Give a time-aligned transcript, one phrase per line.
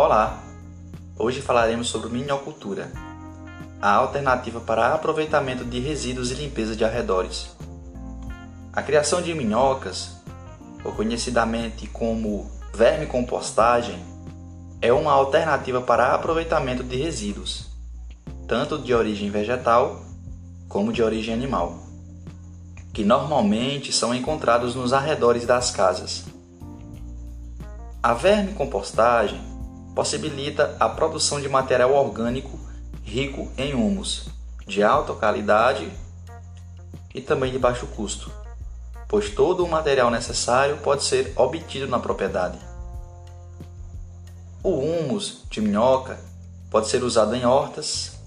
[0.00, 0.44] Olá!
[1.18, 2.92] Hoje falaremos sobre minhocultura,
[3.82, 7.48] a alternativa para aproveitamento de resíduos e limpeza de arredores.
[8.72, 10.12] A criação de minhocas,
[10.84, 13.98] ou conhecidamente como vermicompostagem,
[14.80, 17.66] é uma alternativa para aproveitamento de resíduos,
[18.46, 20.00] tanto de origem vegetal
[20.68, 21.74] como de origem animal,
[22.92, 26.24] que normalmente são encontrados nos arredores das casas.
[28.00, 29.47] A vermicompostagem
[29.98, 32.56] possibilita a produção de material orgânico
[33.02, 34.28] rico em humus,
[34.64, 35.90] de alta qualidade
[37.12, 38.30] e também de baixo custo,
[39.08, 42.60] pois todo o material necessário pode ser obtido na propriedade.
[44.62, 46.16] O humus de minhoca
[46.70, 48.20] pode ser usado em hortas,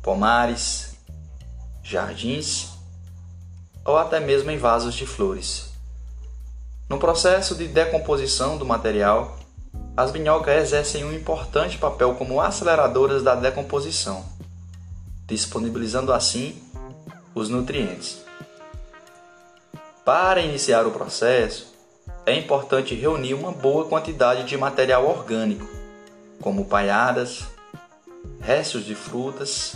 [0.00, 0.96] pomares,
[1.82, 2.68] jardins
[3.84, 5.72] ou até mesmo em vasos de flores.
[6.88, 9.36] No processo de decomposição do material,
[9.98, 14.24] as minhocas exercem um importante papel como aceleradoras da decomposição,
[15.26, 16.62] disponibilizando assim
[17.34, 18.22] os nutrientes.
[20.04, 21.74] Para iniciar o processo,
[22.24, 25.68] é importante reunir uma boa quantidade de material orgânico,
[26.40, 27.42] como palhadas,
[28.40, 29.74] restos de frutas,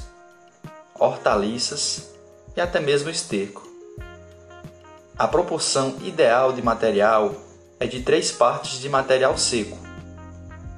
[1.01, 2.15] hortaliças
[2.57, 3.67] e até mesmo esterco.
[5.19, 7.35] A proporção ideal de material
[7.81, 9.91] é de três partes de material seco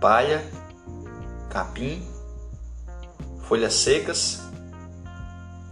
[0.05, 0.45] palha,
[1.49, 2.07] capim,
[3.49, 4.43] folhas secas,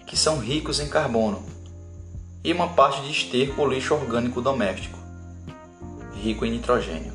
[0.07, 1.45] que são ricos em carbono,
[2.43, 4.99] e uma parte de esterco ou lixo orgânico doméstico,
[6.15, 7.13] rico em nitrogênio.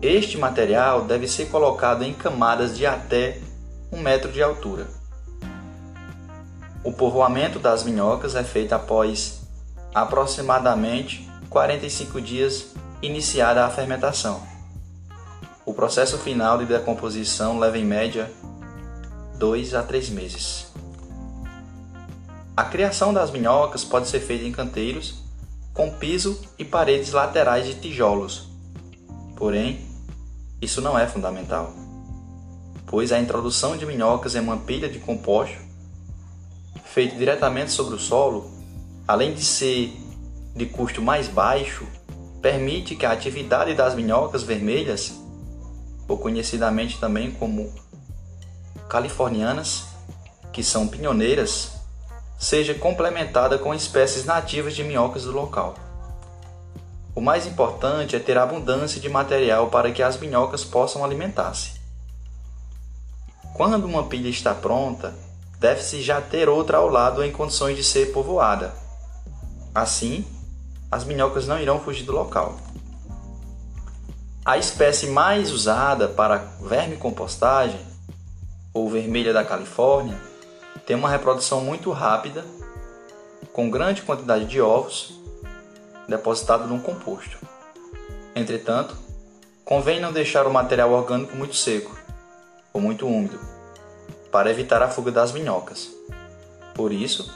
[0.00, 3.38] Este material deve ser colocado em camadas de até
[3.92, 4.86] um metro de altura.
[6.82, 9.42] O povoamento das minhocas é feito após
[9.94, 14.48] aproximadamente 45 dias iniciada a fermentação.
[15.70, 18.28] O processo final de decomposição leva em média
[19.38, 20.66] 2 a 3 meses.
[22.56, 25.22] A criação das minhocas pode ser feita em canteiros
[25.72, 28.48] com piso e paredes laterais de tijolos.
[29.36, 29.86] Porém,
[30.60, 31.72] isso não é fundamental,
[32.84, 35.56] pois a introdução de minhocas em uma pilha de composto
[36.84, 38.50] feito diretamente sobre o solo,
[39.06, 39.92] além de ser
[40.52, 41.86] de custo mais baixo,
[42.42, 45.29] permite que a atividade das minhocas vermelhas
[46.10, 47.72] ou conhecidamente também como
[48.88, 49.84] californianas,
[50.52, 51.70] que são pioneiras,
[52.36, 55.76] seja complementada com espécies nativas de minhocas do local.
[57.14, 61.74] O mais importante é ter abundância de material para que as minhocas possam alimentar-se.
[63.54, 65.14] Quando uma pilha está pronta,
[65.60, 68.74] deve-se já ter outra ao lado em condições de ser povoada.
[69.72, 70.24] Assim,
[70.90, 72.56] as minhocas não irão fugir do local.
[74.42, 77.78] A espécie mais usada para vermicompostagem,
[78.72, 80.18] ou vermelha da Califórnia,
[80.86, 82.42] tem uma reprodução muito rápida,
[83.52, 85.20] com grande quantidade de ovos
[86.08, 87.36] depositado num composto.
[88.34, 88.96] Entretanto,
[89.62, 91.94] convém não deixar o material orgânico muito seco
[92.72, 93.38] ou muito úmido,
[94.32, 95.90] para evitar a fuga das minhocas.
[96.74, 97.30] Por isso,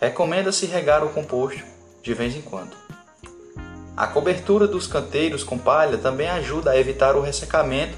[0.00, 1.64] recomenda-se regar o composto
[2.00, 2.76] de vez em quando.
[3.96, 7.96] A cobertura dos canteiros com palha também ajuda a evitar o ressecamento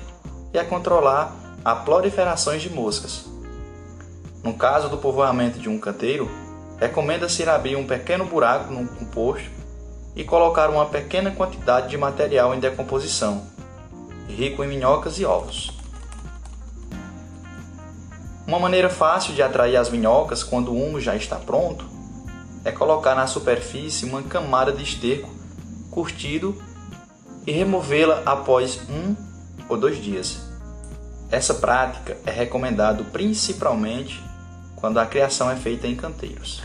[0.52, 1.34] e a controlar
[1.64, 3.24] a proliferações de moscas.
[4.44, 6.30] No caso do povoamento de um canteiro,
[6.78, 9.48] recomenda-se abrir um pequeno buraco no composto
[10.14, 13.46] e colocar uma pequena quantidade de material em decomposição,
[14.28, 15.70] rico em minhocas e ovos.
[18.46, 21.86] Uma maneira fácil de atrair as minhocas quando o humo já está pronto
[22.64, 25.35] é colocar na superfície uma camada de esterco
[25.96, 26.54] curtido
[27.46, 29.16] e removê-la após um
[29.66, 30.42] ou dois dias.
[31.30, 34.22] Essa prática é recomendado principalmente
[34.76, 36.60] quando a criação é feita em canteiros.